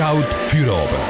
Halt 0.00 0.32
für 0.46 0.72
oben. 0.72 1.02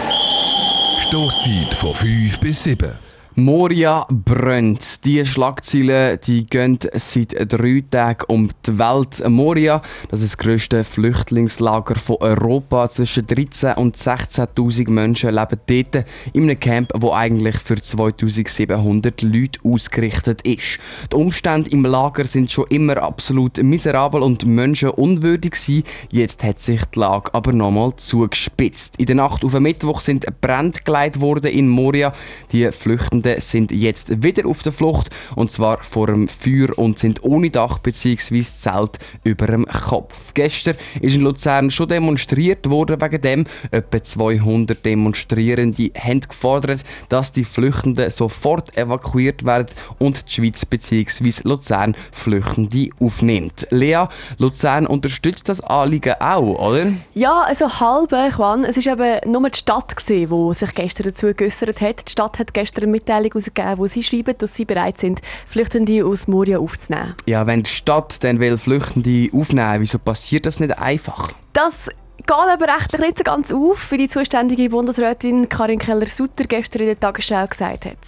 Stoßzeit 0.99 1.73
von 1.73 1.95
5 1.95 2.41
bis 2.41 2.65
7. 2.65 3.12
Moria 3.35 4.07
brennt. 4.11 5.07
Die 5.07 5.25
Schlagzeilen 5.25 6.19
die 6.27 6.45
gehen 6.45 6.79
seit 6.93 7.35
drei 7.51 7.83
Tagen 7.91 8.25
um 8.29 8.51
die 8.67 8.79
Welt. 8.79 9.27
Moria, 9.27 9.81
das 10.11 10.21
ist 10.21 10.35
das 10.35 10.39
grösste 10.39 10.85
Flüchtlingslager 10.85 11.95
von 11.95 12.17
Europa. 12.21 12.91
Zwischen 12.91 13.25
13.000 13.25 13.77
und 13.77 13.97
16.000 13.97 14.91
Menschen 14.91 15.31
leben 15.31 15.59
dort 15.67 16.07
in 16.35 16.43
einem 16.43 16.61
Camp, 16.61 16.93
wo 16.95 17.13
eigentlich 17.13 17.57
für 17.57 17.77
2.700 17.77 19.25
Leute 19.27 19.61
ausgerichtet 19.65 20.43
ist. 20.43 20.79
Die 21.11 21.17
Umstände 21.17 21.71
im 21.71 21.87
Lager 21.87 22.27
sind 22.27 22.51
schon 22.51 22.67
immer 22.69 23.03
absolut 23.03 23.63
miserabel 23.63 24.21
und 24.21 24.45
menschenunwürdig 24.45 25.53
gewesen. 25.53 25.85
Jetzt 26.11 26.45
hat 26.45 26.61
sich 26.61 26.85
die 26.95 26.99
Lage 26.99 27.33
aber 27.33 27.55
nochmal 27.55 27.97
zugespitzt. 27.97 28.97
In 28.99 29.07
der 29.07 29.15
Nacht 29.15 29.43
auf 29.43 29.53
den 29.53 29.63
Mittwoch 29.63 30.01
sind 30.01 30.27
Brände 30.43 30.81
geleitet 30.85 31.23
worden 31.23 31.51
in 31.51 31.69
Moria. 31.69 32.13
Die 32.53 32.71
Flüchtenden 32.71 33.22
Reisenden 33.23 33.41
sind 33.41 33.73
jetzt 33.73 34.23
wieder 34.23 34.47
auf 34.47 34.63
der 34.63 34.73
Flucht 34.73 35.11
und 35.37 35.51
zwar 35.51 35.83
vor 35.83 36.07
dem 36.09 36.29
Feuer 36.29 36.77
und 36.77 36.99
sind 36.99 37.23
ohne 37.23 37.51
Dach 37.51 37.79
bzw. 37.79 38.43
Zelt 38.43 38.99
über 39.25 39.47
dem 39.47 39.67
Kopf. 39.67 40.35
Gestern 40.35 40.77
ist 41.01 41.17
in 41.17 41.23
Luzern 41.23 41.71
schon 41.71 41.89
demonstriert 41.89 42.69
worden 42.69 43.01
wegen 43.01 43.21
dem. 43.21 43.47
Etwa 43.71 44.03
200 44.03 44.85
Demonstrierende 44.85 45.91
haben 45.99 46.21
gefordert, 46.21 46.85
dass 47.09 47.33
die 47.33 47.45
Flüchtenden 47.45 48.11
sofort 48.11 48.77
evakuiert 48.77 49.45
werden 49.45 49.75
und 49.99 50.29
die 50.29 50.33
Schweiz 50.33 50.65
bzw. 50.65 51.33
Luzern 51.45 51.95
Flüchtende 52.11 52.91
aufnimmt. 53.01 53.67
Lea, 53.71 54.05
Luzern 54.39 54.87
unterstützt 54.87 55.49
das 55.49 55.61
Anliegen 55.61 56.15
auch, 56.21 56.71
oder? 56.71 56.93
Ja, 57.15 57.43
also 57.43 57.69
halb, 57.81 58.13
Juan. 58.13 58.65
Es 58.65 58.85
war 58.85 58.93
eben 58.93 59.31
nur 59.31 59.49
die 59.49 59.59
Stadt, 59.59 59.95
die 60.09 60.27
sich 60.55 60.75
gestern 60.75 61.05
dazu 61.09 61.33
geäußert 61.35 61.81
hat. 61.81 62.07
Die 62.09 62.13
Stadt 62.13 62.39
hat 62.39 62.55
gestern 62.55 62.91
mit 62.91 63.09
Mitteilung 63.13 63.33
herausgegeben, 63.33 63.79
wo 63.79 63.87
sie 63.87 64.03
schreiben, 64.03 64.35
dass 64.39 64.55
sie 64.55 64.65
bereit 64.65 64.99
sind, 64.99 65.21
Flüchtende 65.49 66.05
aus 66.05 66.29
Moria 66.29 66.59
aufzunehmen. 66.59 67.15
Ja, 67.27 67.47
wenn 67.47 67.63
die 67.63 67.71
Stadt 67.71 68.23
dann 68.25 68.41
will 68.41 68.59
Flüchtende 68.59 69.29
aufnehmen 69.33 69.81
wieso 69.81 69.99
passiert 69.99 70.47
das 70.47 70.61
nicht 70.61 70.79
einfach? 70.79 71.33
Das 71.53 71.89
geht 72.19 72.31
aber 72.31 72.67
rechtlich 72.67 73.01
nicht 73.01 73.19
so 73.19 73.25
ganz 73.25 73.53
auf, 73.53 73.91
wie 73.91 73.99
die 73.99 74.09
zuständige 74.09 74.71
Bundesrätin 74.71 75.49
Karin 75.49 75.79
Keller-Sutter 75.79 76.45
gestern 76.45 76.83
in 76.83 76.89
der 76.89 77.01
Tagesschau 77.01 77.47
gesagt 77.47 77.87
hat. 77.87 77.99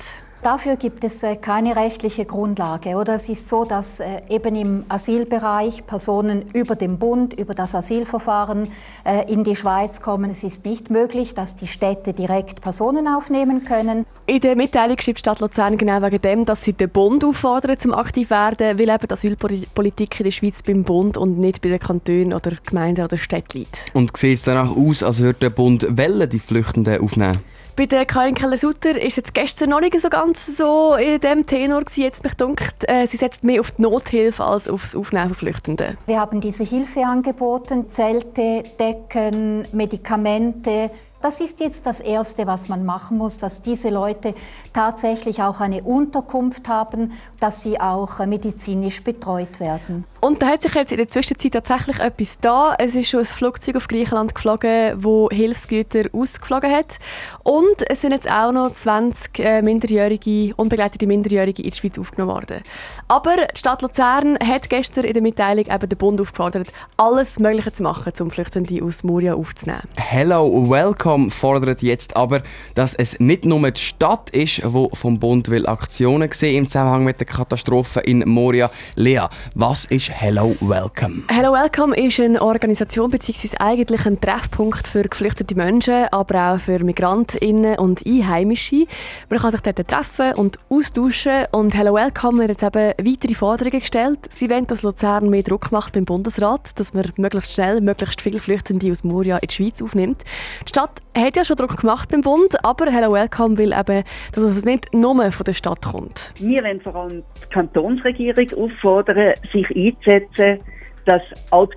Dafür 0.45 0.77
gibt 0.77 1.05
es 1.05 1.23
äh, 1.23 1.37
keine 1.37 1.75
rechtliche 1.75 2.27
Grundlage. 2.27 2.97
Oder 2.97 3.15
es 3.15 3.31
ist 3.31 3.49
so, 3.49 3.65
dass 3.65 4.01
äh, 4.01 4.21
eben 4.29 4.55
im 4.55 4.85
Asylbereich 4.91 5.87
Personen 5.87 6.45
über 6.53 6.77
den 6.77 6.99
Bund, 6.99 7.33
über 7.41 7.55
das 7.55 7.75
Asylverfahren 7.75 8.69
äh, 9.07 9.33
in 9.33 9.43
die 9.43 9.57
Schweiz 9.57 10.03
kommen. 10.03 10.31
Es 10.31 10.45
ist 10.45 10.67
nicht 10.67 10.91
möglich, 10.91 11.33
dass 11.33 11.57
die 11.57 11.67
Städte 11.67 12.13
direkt 12.13 12.61
Personen 12.61 13.09
aufnehmen 13.09 13.65
können. 13.65 14.05
In 14.27 14.41
der 14.41 14.55
Mitteilung 14.55 15.01
schreibt 15.01 15.21
Stadt 15.21 15.41
Luzern 15.41 15.79
genau 15.79 16.03
wegen 16.03 16.21
dem, 16.21 16.45
dass 16.45 16.63
sie 16.63 16.75
den 16.75 16.91
Bund 16.91 17.25
auffordern 17.25 17.79
zum 17.79 17.95
aktiv 17.95 18.29
werden, 18.29 18.79
weil 18.79 18.91
eben 18.91 19.09
die 19.09 19.15
Asylpolitik 19.15 20.21
in 20.21 20.25
der 20.25 20.31
Schweiz 20.31 20.63
beim 20.63 20.85
Bund 20.85 21.17
und 21.17 21.39
nicht 21.39 21.63
bei 21.63 21.71
den 21.71 21.81
Kantonen 21.81 22.35
oder 22.35 22.53
Gemeinden 22.67 23.03
oder 23.03 23.17
Städten 23.17 23.61
liegt. 23.61 23.79
Und 23.95 24.15
sieht 24.15 24.35
es 24.35 24.43
danach 24.43 24.77
aus, 24.77 25.03
als 25.03 25.21
würde 25.21 25.39
der 25.39 25.51
Bund 25.51 25.87
die 25.89 26.39
Flüchtenden 26.39 27.01
aufnehmen? 27.01 27.39
Bei 27.77 27.87
der 27.87 28.07
Karin 28.07 28.37
Keller-Sutter 28.37 29.03
ist 29.03 29.17
jetzt 29.17 29.35
gestern 29.35 29.71
noch 29.71 29.81
nicht 29.81 30.01
so 30.01 30.09
ganz 30.09 30.57
so 30.57 30.95
in 30.95 31.21
dem 31.21 31.45
Tenor 31.45 31.81
gewesen. 31.81 32.03
Jetzt 32.03 32.23
mich 32.23 32.35
dunkt, 32.35 32.89
äh, 32.89 33.07
sie 33.07 33.17
setzt 33.17 33.43
mehr 33.43 33.61
auf 33.61 33.73
die 33.73 33.83
Nothilfe 33.83 34.45
als 34.45 34.69
auf 34.69 34.83
das 34.83 34.95
Aufnehmen 34.95 35.31
von 35.31 35.35
Flüchtenden. 35.35 35.99
Wir 36.07 36.21
haben 36.21 36.41
diese 36.41 36.63
Hilfe 36.63 37.05
angeboten, 37.05 37.91
Zelte, 37.91 38.63
Decken, 38.79 39.67
Medikamente, 39.73 40.93
das 41.25 41.41
ist 41.41 41.59
jetzt 41.61 41.87
das 41.87 42.01
Erste, 42.01 42.47
was 42.47 42.69
man 42.69 42.85
machen 42.85 43.17
muss, 43.17 43.39
dass 43.39 43.63
diese 43.63 43.89
Leute 43.89 44.35
tatsächlich 44.75 45.43
auch 45.43 45.59
eine 45.61 45.83
Unterkunft 45.83 46.69
haben, 46.69 47.13
dass 47.41 47.63
sie 47.63 47.81
auch 47.81 48.19
medizinisch 48.27 49.03
betreut 49.03 49.59
werden. 49.59 50.05
Und 50.25 50.41
da 50.41 50.47
hat 50.47 50.63
sich 50.63 50.75
jetzt 50.75 50.91
in 50.91 50.97
der 50.97 51.09
Zwischenzeit 51.09 51.53
tatsächlich 51.53 51.99
etwas 51.99 52.41
da. 52.41 52.75
Es 52.79 52.95
ist 52.95 53.11
schon 53.11 53.21
ein 53.21 53.27
Flugzeug 53.27 53.77
auf 53.77 53.89
Griechenland 53.89 54.35
geflogen, 54.35 54.95
wo 54.97 55.29
Hilfsgüter 55.31 56.05
ausgeflogen 56.15 56.71
hat. 56.73 56.99
Und 57.43 57.91
es 57.91 58.01
sind 58.01 58.13
jetzt 58.13 58.31
auch 58.31 58.51
noch 58.51 58.73
20 58.73 59.39
äh, 59.39 59.61
minderjährige, 59.61 60.55
unbegleitete 60.57 61.07
Minderjährige 61.07 61.63
in 61.63 61.69
die 61.69 61.77
Schweiz 61.77 61.99
aufgenommen 61.99 62.33
worden. 62.33 62.63
Aber 63.07 63.37
die 63.37 63.59
Stadt 63.59 63.83
Luzern 63.83 64.39
hat 64.39 64.71
gestern 64.71 65.05
in 65.05 65.13
der 65.13 65.21
Mitteilung 65.21 65.67
eben 65.67 65.89
den 65.91 65.99
Bund 65.99 66.19
aufgefordert, 66.19 66.73
alles 66.97 67.39
Mögliche 67.39 67.73
zu 67.73 67.83
machen, 67.83 68.15
um 68.21 68.31
Flüchtende 68.31 68.83
aus 68.83 69.05
Moria 69.05 69.35
aufzunehmen. 69.35 69.83
Hello, 69.97 70.71
welcome 70.71 71.31
fordert 71.31 71.83
jetzt 71.83 72.17
aber, 72.17 72.43
dass 72.75 72.95
es 72.95 73.21
nicht 73.21 73.45
nur 73.45 73.71
die 73.71 73.79
Stadt 73.79 74.31
ist, 74.31 74.63
wo 74.65 74.89
vom 74.95 75.19
Bund 75.19 75.51
will 75.51 75.67
Aktionen 75.67 76.33
sehen 76.33 76.57
im 76.57 76.67
Zusammenhang 76.67 77.05
mit 77.05 77.21
der 77.21 77.27
Katastrophe 77.27 78.01
in 78.01 78.27
Moria. 78.27 78.71
Lea, 78.95 79.27
was 79.55 79.85
ist 79.85 80.14
Hello 80.17 80.55
Welcome? 80.61 81.25
Hello 81.29 81.53
Welcome 81.53 81.95
ist 81.97 82.21
eine 82.21 82.41
Organisation 82.41 83.11
bzw. 83.11 83.57
eigentlich 83.59 84.07
ein 84.07 84.21
Treffpunkt 84.21 84.87
für 84.87 85.03
geflüchtete 85.03 85.57
Menschen, 85.57 86.07
aber 86.13 86.55
auch 86.55 86.61
für 86.61 86.79
Migrantinnen 86.79 87.77
und 87.79 88.07
Einheimische. 88.07 88.85
Man 89.29 89.41
kann 89.41 89.51
sich 89.51 89.61
dort 89.61 89.89
treffen 89.89 90.35
und 90.35 90.57
austauschen 90.71 91.47
und 91.51 91.77
Hello 91.77 91.95
Welcome 91.95 92.45
hat 92.45 92.49
jetzt 92.49 92.63
eben 92.63 92.93
weitere 92.97 93.35
Forderungen 93.35 93.81
gestellt. 93.81 94.21
Sie 94.31 94.49
wollen, 94.49 94.69
dass 94.69 94.83
Luzern 94.83 95.29
mehr 95.29 95.43
Druck 95.43 95.73
macht 95.73 95.95
beim 95.95 96.05
Bundesrat, 96.05 96.79
dass 96.79 96.95
man 96.95 97.11
möglichst 97.17 97.53
schnell 97.53 97.81
möglichst 97.81 98.23
viele 98.23 98.39
Flüchtende 98.39 98.93
aus 98.93 99.03
Moria 99.03 99.39
in 99.39 99.49
die 99.49 99.55
Schweiz 99.55 99.83
aufnimmt. 99.83 100.23
Die 100.63 100.69
Stadt 100.69 101.03
hat 101.19 101.37
ja 101.37 101.45
schon 101.45 101.57
Druck 101.57 101.77
gemacht 101.77 102.09
beim 102.11 102.23
Bund, 102.23 102.65
aber 102.65 102.91
Hello 102.91 103.13
Welcome 103.13 103.59
will 103.59 103.73
eben, 103.73 104.05
dass 104.33 104.45
es 104.45 104.65
nicht 104.65 104.95
nur 104.95 105.31
von 105.33 105.45
der 105.45 105.53
Stadt 105.55 105.85
kommt. 105.85 106.33
Wir 106.39 106.63
wollen 106.63 106.81
vor 106.81 106.95
allem 106.95 107.25
die 107.43 107.53
Kantonsregierung 107.53 108.47
auffordern, 108.57 109.35
sich 109.53 109.67
einzusetzen 109.69 110.04
einsetzen, 110.07 110.61
dass 111.07 111.23
auch 111.51 111.69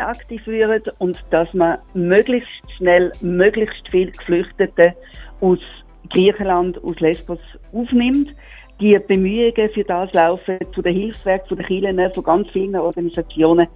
aktiv 0.00 0.44
werden 0.46 0.92
und 0.98 1.18
dass 1.30 1.52
man 1.54 1.78
möglichst 1.94 2.50
schnell 2.76 3.12
möglichst 3.20 3.88
viele 3.90 4.10
Geflüchtete 4.10 4.94
aus 5.40 5.58
Griechenland, 6.10 6.82
aus 6.82 6.98
Lesbos 6.98 7.38
aufnimmt. 7.72 8.34
Die 8.82 8.98
Bemühungen 8.98 9.70
für 9.72 9.84
das 9.84 10.12
laufen 10.12 10.58
zu 10.74 10.82
den 10.82 10.96
Hilfswerken, 10.96 11.46
von 11.46 11.56
den 11.56 11.66
Kirchen, 11.66 12.12
von 12.14 12.24
ganz 12.24 12.50
vielen 12.50 12.74
Organisationen 12.74 13.68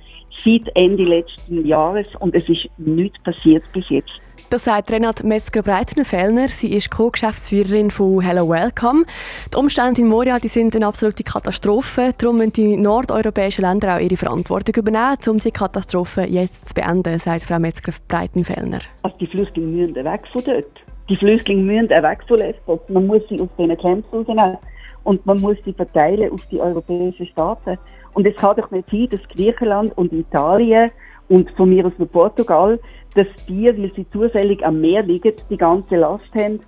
seit 0.44 0.62
Ende 0.75 1.05
letzten 1.05 1.65
Jahres 1.65 2.09
und 2.19 2.34
es 2.34 2.43
ist 2.49 2.69
nichts 2.77 3.16
passiert 3.22 3.62
bis 3.72 3.89
jetzt. 3.89 4.11
Das 4.50 4.65
sagt 4.65 4.91
Renate 4.91 5.25
Metzger-Breitenfellner. 5.25 6.49
Sie 6.49 6.72
ist 6.72 6.91
Co-Geschäftsführerin 6.91 7.93
von 7.93 8.21
Hello 8.21 8.49
Welcome. 8.49 9.05
Die 9.53 9.56
Umstände 9.56 10.00
in 10.00 10.09
Moria 10.09 10.41
die 10.41 10.49
sind 10.49 10.75
eine 10.75 10.89
absolute 10.89 11.22
Katastrophe. 11.22 12.12
Darum 12.19 12.39
müssen 12.39 12.55
die 12.55 12.77
nordeuropäischen 12.77 13.62
Länder 13.62 13.95
auch 13.95 14.00
ihre 14.00 14.16
Verantwortung 14.16 14.75
übernehmen, 14.75 15.19
um 15.28 15.39
die 15.39 15.53
Katastrophe 15.53 16.22
jetzt 16.22 16.71
zu 16.71 16.75
beenden, 16.75 17.21
sagt 17.21 17.45
Frau 17.45 17.61
Metzger-Breitenfellner. 17.61 18.81
Also 19.03 19.16
die 19.19 19.28
Flüchtlinge 19.28 19.87
müssen 19.87 20.05
weg 20.05 20.22
von 20.33 20.43
dort. 20.43 20.66
Die 21.09 21.16
Flüchtlinge 21.16 21.62
müssen 21.62 21.91
weg 21.91 22.19
von 22.27 22.39
Lesbos. 22.39 22.81
Man 22.89 23.06
muss 23.06 23.22
sie 23.28 23.41
aus 23.41 23.49
diesen 23.56 23.78
Camps 23.78 24.12
rausnehmen 24.12 24.59
und 25.06 25.25
man 25.25 25.41
muss 25.41 25.56
sie 25.65 25.72
verteilen 25.72 26.33
auf 26.33 26.41
die 26.50 26.61
europäischen 26.61 27.27
Staaten. 27.27 27.78
Und 28.15 28.27
es 28.27 28.34
kann 28.34 28.56
doch 28.56 28.72
nicht 28.72 28.91
sein, 28.91 29.09
dass 29.11 29.21
Griechenland 29.28 29.97
und 29.97 30.12
Italien 30.12 30.91
und 31.28 31.49
von 31.53 31.71
mir 31.71 31.87
aus 31.87 31.93
nur 31.97 32.09
Portugal, 32.09 32.81
dass 33.15 33.28
die, 33.49 33.66
weil 33.66 33.93
sie 33.95 34.05
zufällig 34.11 34.66
am 34.66 34.81
Meer 34.81 35.05
liegen, 35.05 35.33
die 35.49 35.56
ganze 35.56 35.95
Last 35.95 36.34
haben 36.34 36.59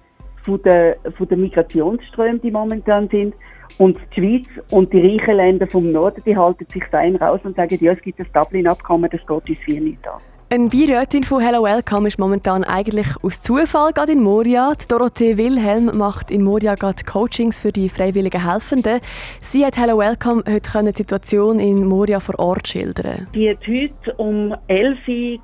von 0.43 0.63
den, 0.63 0.95
von 1.17 1.27
den 1.27 1.41
Migrationsströmen, 1.41 2.41
die 2.41 2.53
momentan 2.53 3.09
sind. 3.09 3.35
Und 3.79 3.99
die 4.15 4.21
Schweiz 4.21 4.47
und 4.71 4.93
die 4.93 5.01
reichen 5.01 5.35
Länder 5.35 5.67
vom 5.67 5.91
Norden, 5.91 6.23
die 6.25 6.37
halten 6.37 6.67
sich 6.73 6.85
fein 6.85 7.17
raus 7.17 7.41
und 7.43 7.57
sagen, 7.57 7.77
ja, 7.81 7.93
es 7.93 8.03
gibt 8.03 8.21
das 8.21 8.31
Dublin-Abkommen, 8.33 9.11
das 9.11 9.21
geht 9.27 9.51
uns 9.51 9.59
viel 9.65 9.81
nicht 9.81 10.07
an. 10.07 10.21
Eine 10.51 10.71
Beirätin 10.71 11.25
von 11.25 11.43
Hello 11.43 11.65
Welcome 11.65 12.09
ist 12.09 12.19
momentan 12.19 12.65
eigentlich 12.65 13.07
aus 13.23 13.43
Zufall 13.43 13.93
gerade 13.93 14.13
in 14.13 14.23
Moria. 14.23 14.73
Dorothee 14.89 15.37
Wilhelm 15.37 15.91
macht 15.95 16.31
in 16.31 16.43
Moria 16.43 16.75
gerade 16.75 17.05
Coachings 17.05 17.59
für 17.59 17.71
die 17.71 17.91
freiwilligen 17.91 18.51
Helfenden. 18.51 19.01
Sie 19.43 19.67
hat 19.67 19.77
Hello 19.77 19.99
Welcome 19.99 20.43
heute 20.49 20.85
die 20.85 20.97
Situation 20.97 21.61
in 21.61 21.85
Moria 21.85 22.19
vor 22.19 22.39
Ort 22.39 22.67
schildern. 22.67 23.27
Sie 23.35 23.51
hat 23.51 23.59
heute 23.67 24.15
um 24.17 24.55
11 24.69 24.97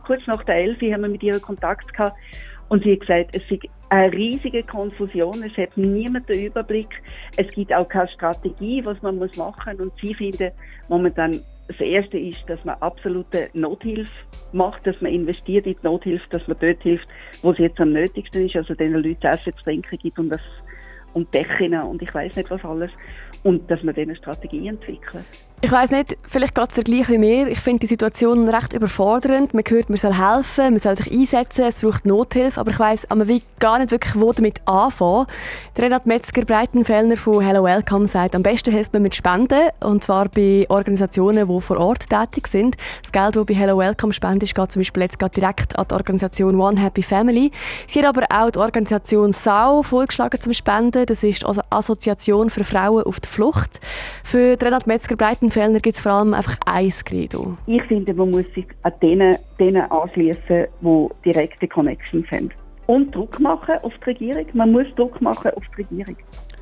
kurz 0.06 0.26
nach 0.26 0.42
der 0.44 0.54
11 0.54 0.80
haben 0.94 1.02
wir 1.02 1.08
mit 1.10 1.22
ihr 1.22 1.38
Kontakt 1.38 1.92
gehabt 1.92 2.16
und 2.70 2.82
sie 2.82 2.92
hat 2.92 3.00
gesagt, 3.00 3.36
es 3.36 3.42
ist 3.50 3.68
eine 3.90 4.10
riesige 4.10 4.62
Konfusion, 4.62 5.42
es 5.42 5.54
hat 5.58 5.76
niemand 5.76 6.30
den 6.30 6.46
Überblick, 6.46 6.88
es 7.36 7.46
gibt 7.48 7.74
auch 7.74 7.90
keine 7.90 8.08
Strategie, 8.08 8.82
was 8.86 9.02
man 9.02 9.18
muss 9.18 9.36
machen 9.36 9.82
und 9.82 9.92
sie 10.00 10.14
finden 10.14 10.50
momentan 10.88 11.42
das 11.68 11.80
Erste 11.80 12.18
ist, 12.18 12.38
dass 12.46 12.62
man 12.64 12.76
absolute 12.80 13.48
Nothilfe 13.54 14.12
macht, 14.52 14.86
dass 14.86 15.00
man 15.00 15.12
investiert 15.12 15.66
in 15.66 15.74
die 15.74 15.86
Nothilfe, 15.86 16.24
dass 16.30 16.46
man 16.46 16.58
dort 16.60 16.82
hilft, 16.82 17.08
wo 17.42 17.52
es 17.52 17.58
jetzt 17.58 17.80
am 17.80 17.92
nötigsten 17.92 18.46
ist, 18.46 18.56
also 18.56 18.74
den 18.74 18.92
Leuten 18.92 19.26
Essen 19.26 19.56
zu 19.56 19.64
trinken 19.64 19.98
gibt 19.98 20.18
und, 20.18 20.28
das, 20.28 20.42
und 21.14 21.32
Decken 21.32 21.74
und 21.74 22.02
ich 22.02 22.14
weiß 22.14 22.36
nicht 22.36 22.50
was 22.50 22.64
alles 22.64 22.90
und 23.44 23.70
dass 23.70 23.82
man 23.82 23.94
diese 23.94 24.16
Strategie 24.16 24.68
entwickelt. 24.68 25.24
Ich 25.64 25.72
weiß 25.72 25.92
nicht, 25.92 26.18
vielleicht 26.24 26.54
geht 26.54 26.68
es 26.68 26.74
dir 26.74 26.84
gleich 26.84 27.08
wie 27.08 27.16
mir. 27.16 27.48
Ich 27.48 27.58
finde 27.58 27.80
die 27.80 27.86
Situation 27.86 28.46
recht 28.46 28.74
überfordernd. 28.74 29.54
Man 29.54 29.64
hört, 29.66 29.88
man 29.88 29.96
soll 29.96 30.12
helfen, 30.12 30.74
man 30.74 30.78
soll 30.78 30.94
sich 30.94 31.10
einsetzen, 31.10 31.64
es 31.64 31.80
braucht 31.80 32.04
Nothilfe, 32.04 32.60
aber 32.60 32.70
ich 32.70 32.78
weiß 32.78 33.10
aber 33.10 33.28
wie 33.28 33.42
gar 33.60 33.78
nicht 33.78 33.90
wirklich, 33.90 34.14
wo 34.14 34.30
damit 34.34 34.60
anfangen. 34.66 35.24
Renat 35.78 36.04
Metzger-Breitenfellner 36.04 37.16
von 37.16 37.40
Hello 37.40 37.64
Welcome 37.64 38.06
sagt, 38.08 38.34
am 38.34 38.42
besten 38.42 38.72
hilft 38.72 38.92
man 38.92 39.00
mit 39.00 39.14
Spenden, 39.14 39.70
und 39.80 40.04
zwar 40.04 40.28
bei 40.28 40.66
Organisationen, 40.68 41.48
die 41.48 41.60
vor 41.62 41.78
Ort 41.78 42.10
tätig 42.10 42.46
sind. 42.48 42.76
Das 43.00 43.10
Geld, 43.10 43.34
das 43.34 43.46
bei 43.46 43.54
Hello 43.54 43.78
Welcome 43.78 44.12
spendet, 44.12 44.54
geht 44.54 44.70
zum 44.70 44.80
Beispiel 44.80 45.04
jetzt 45.04 45.16
direkt 45.34 45.78
an 45.78 45.86
die 45.88 45.94
Organisation 45.94 46.60
One 46.60 46.78
Happy 46.78 47.02
Family. 47.02 47.50
Sie 47.86 48.04
hat 48.04 48.14
aber 48.14 48.26
auch 48.28 48.50
die 48.50 48.58
Organisation 48.58 49.32
SAU 49.32 49.82
vorgeschlagen 49.82 50.38
zum 50.42 50.52
Spenden. 50.52 51.06
Das 51.06 51.24
ist 51.24 51.42
also 51.42 51.62
Assoziation 51.70 52.50
für 52.50 52.64
Frauen 52.64 53.04
auf 53.04 53.18
der 53.18 53.30
Flucht. 53.30 53.80
Für 54.24 54.58
Renat 54.60 54.86
Metzger-Breitenfellner 54.86 55.53
Fällen 55.54 55.80
gibt 55.80 55.94
es 55.94 56.02
vor 56.02 56.10
allem 56.10 56.34
einfach 56.34 56.56
ein 56.66 56.90
Credo. 57.04 57.56
Ich 57.68 57.82
finde, 57.84 58.12
man 58.12 58.32
muss 58.32 58.44
sich 58.56 58.66
an 58.82 58.92
denen, 59.00 59.38
denen 59.60 59.88
anschließen, 59.88 60.66
die 60.80 61.08
direkte 61.24 61.68
Connections 61.68 62.28
haben. 62.32 62.50
Und 62.88 63.14
Druck 63.14 63.38
machen 63.38 63.76
auf 63.82 63.92
die 64.00 64.10
Regierung. 64.10 64.46
Man 64.52 64.72
muss 64.72 64.86
Druck 64.96 65.20
machen 65.20 65.52
auf 65.52 65.62
die 65.78 65.82
Regierung. 65.82 66.16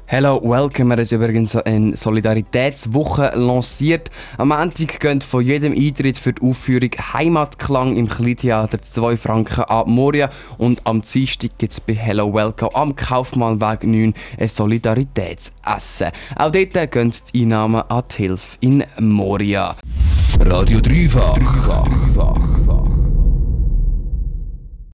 Hello, 0.06 0.40
welcome. 0.44 0.94
Er 0.94 1.00
ist 1.00 1.12
übrigens 1.12 1.56
eine 1.56 1.96
Solidaritätswoche 1.96 3.30
lanciert. 3.34 4.10
Am 4.36 4.48
Montag 4.48 5.00
gehen 5.00 5.22
von 5.22 5.44
jedem 5.44 5.72
Eintritt 5.72 6.18
für 6.18 6.34
die 6.34 6.42
Aufführung 6.42 6.90
Heimatklang 7.14 7.96
im 7.96 8.08
Kleintheater 8.08 8.82
2 8.82 9.16
Franken 9.16 9.62
an 9.62 9.90
Moria. 9.90 10.28
Und 10.58 10.86
am 10.86 11.00
Dienstag 11.00 11.56
gibt 11.56 11.72
es 11.72 11.80
bei 11.80 11.94
Hello, 11.94 12.32
welcome 12.34 12.74
am 12.74 12.94
Kaufmannweg 12.94 13.84
9 13.84 14.12
ein 14.38 14.48
Solidaritätsessen. 14.48 16.10
Auch 16.36 16.52
dort 16.52 16.92
gehen 16.92 17.14
die 17.32 17.42
Einnahmen 17.42 17.82
an 17.88 18.02
die 18.10 18.16
Hilfe 18.22 18.58
in 18.60 18.84
Moria. 18.98 19.76
Radio 20.40 20.80
Dreifach. 20.80 21.38